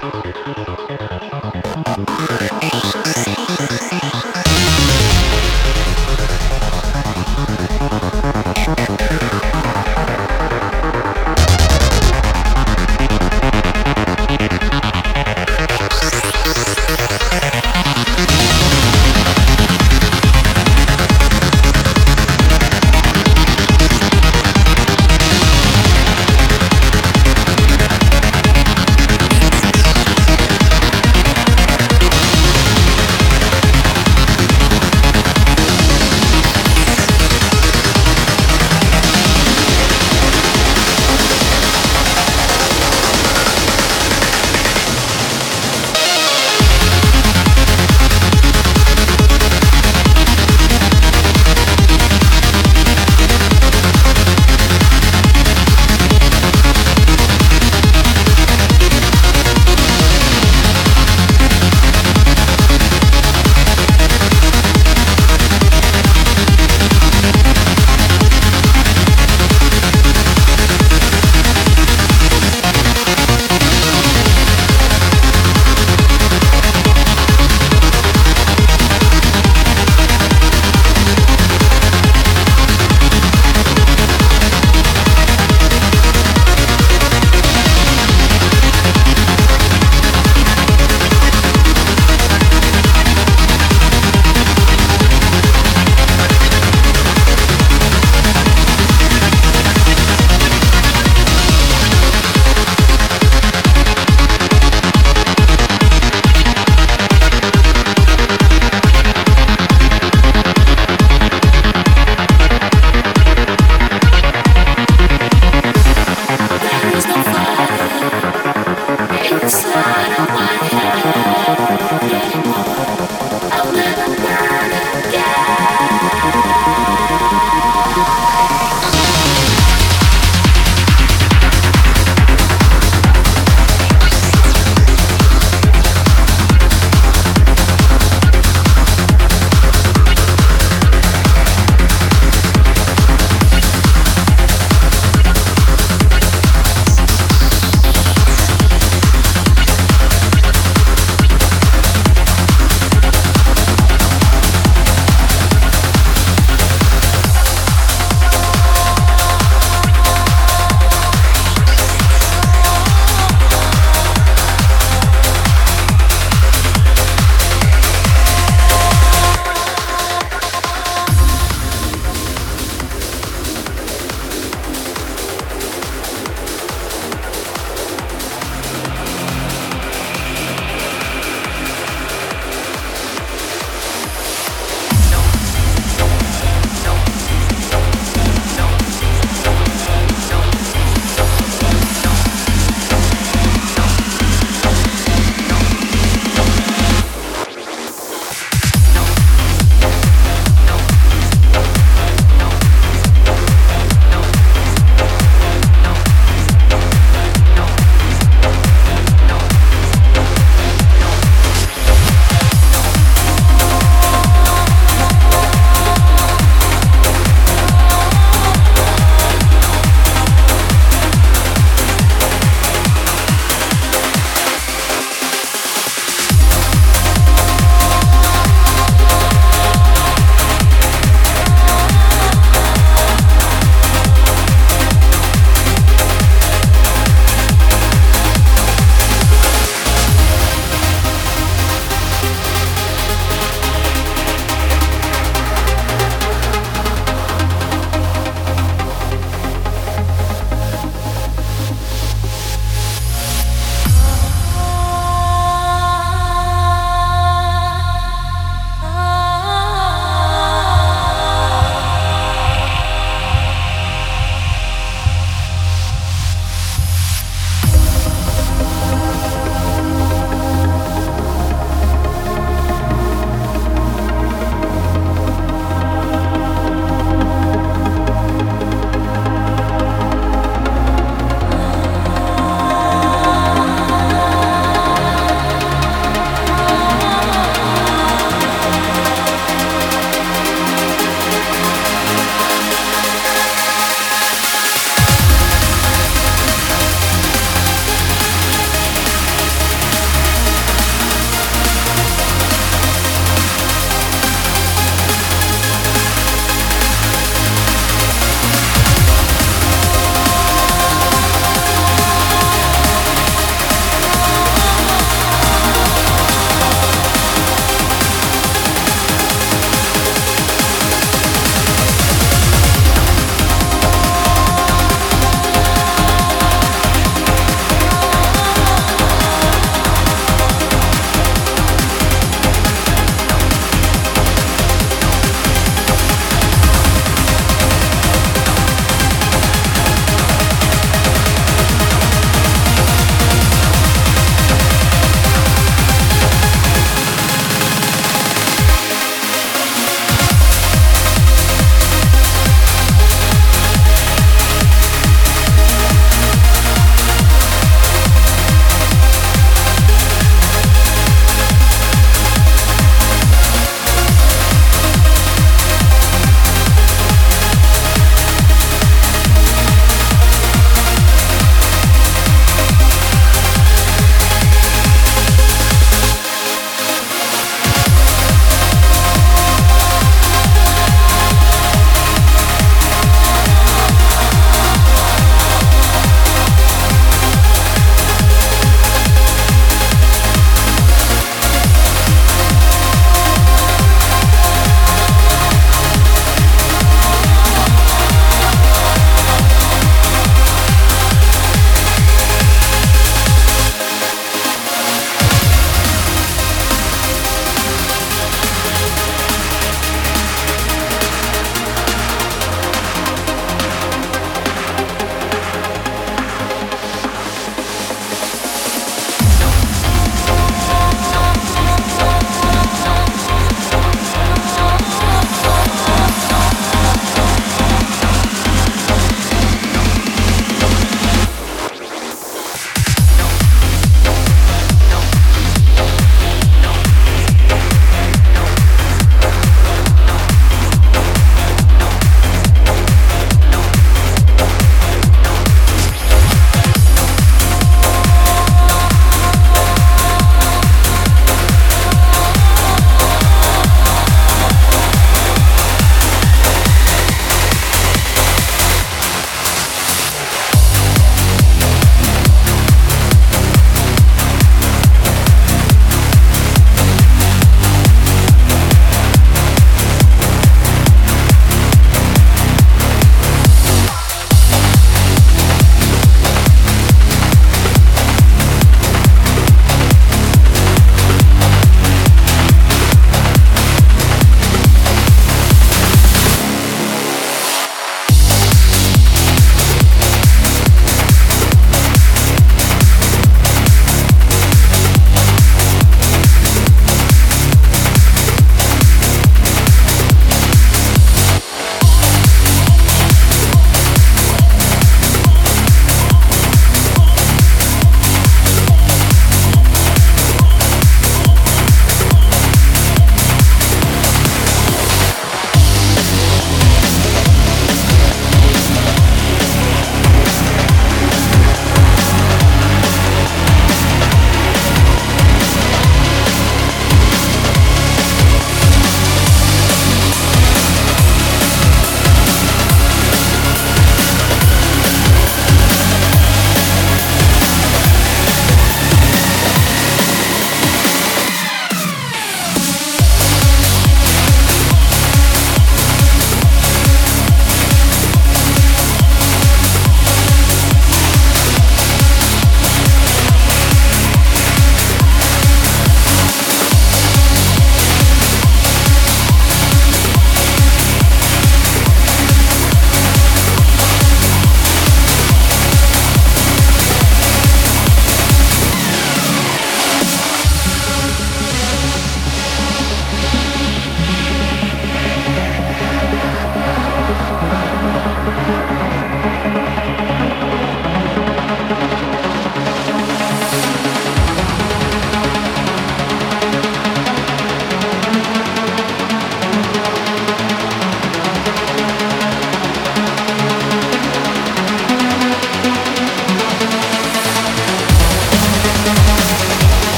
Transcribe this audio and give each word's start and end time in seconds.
Thank 0.00 0.26
you. 2.20 2.31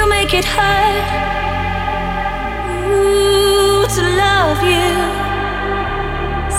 you 0.00 0.08
make 0.08 0.32
it 0.32 0.46
hard 0.46 1.04
Ooh, 2.90 3.86
to 3.94 4.02
love 4.24 4.62
you. 4.74 4.90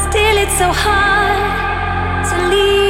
Still, 0.04 0.38
it's 0.44 0.58
so 0.58 0.70
hard 0.72 2.26
to 2.30 2.36
leave. 2.50 2.81